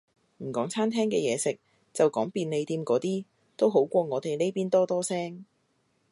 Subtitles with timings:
[0.39, 1.59] 唔講餐廳嘅嘢食，
[1.93, 3.23] 就講便利店嗰啲，
[3.55, 5.45] 都好過我哋呢邊多多聲